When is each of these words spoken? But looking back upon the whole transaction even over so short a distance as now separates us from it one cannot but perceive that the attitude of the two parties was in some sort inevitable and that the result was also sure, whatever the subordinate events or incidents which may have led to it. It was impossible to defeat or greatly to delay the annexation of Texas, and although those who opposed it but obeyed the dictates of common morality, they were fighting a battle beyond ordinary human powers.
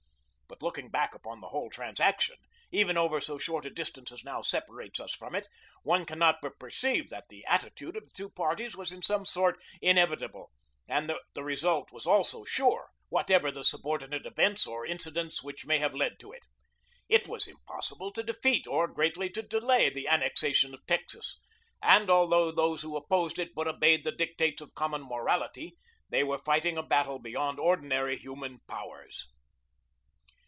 But 0.51 0.65
looking 0.65 0.89
back 0.89 1.15
upon 1.15 1.39
the 1.39 1.47
whole 1.47 1.69
transaction 1.69 2.35
even 2.73 2.97
over 2.97 3.19
so 3.21 3.37
short 3.37 3.65
a 3.65 3.69
distance 3.69 4.11
as 4.11 4.23
now 4.25 4.41
separates 4.41 4.99
us 4.99 5.13
from 5.13 5.33
it 5.33 5.47
one 5.81 6.05
cannot 6.05 6.37
but 6.41 6.59
perceive 6.59 7.09
that 7.09 7.23
the 7.29 7.45
attitude 7.45 7.95
of 7.95 8.03
the 8.05 8.11
two 8.13 8.29
parties 8.29 8.75
was 8.75 8.91
in 8.91 9.01
some 9.01 9.23
sort 9.25 9.59
inevitable 9.81 10.51
and 10.89 11.09
that 11.09 11.19
the 11.35 11.43
result 11.43 11.91
was 11.93 12.05
also 12.05 12.43
sure, 12.43 12.89
whatever 13.07 13.49
the 13.49 13.63
subordinate 13.63 14.25
events 14.25 14.67
or 14.67 14.85
incidents 14.85 15.41
which 15.41 15.65
may 15.65 15.79
have 15.79 15.95
led 15.95 16.19
to 16.19 16.33
it. 16.33 16.43
It 17.07 17.29
was 17.29 17.47
impossible 17.47 18.11
to 18.11 18.21
defeat 18.21 18.67
or 18.67 18.89
greatly 18.89 19.29
to 19.29 19.41
delay 19.41 19.89
the 19.89 20.09
annexation 20.09 20.73
of 20.73 20.85
Texas, 20.85 21.39
and 21.81 22.09
although 22.09 22.51
those 22.51 22.81
who 22.81 22.97
opposed 22.97 23.39
it 23.39 23.55
but 23.55 23.69
obeyed 23.69 24.03
the 24.03 24.11
dictates 24.11 24.61
of 24.61 24.75
common 24.75 25.01
morality, 25.01 25.77
they 26.09 26.23
were 26.25 26.39
fighting 26.39 26.77
a 26.77 26.83
battle 26.83 27.19
beyond 27.19 27.57
ordinary 27.57 28.17
human 28.17 28.59
powers. 28.67 29.27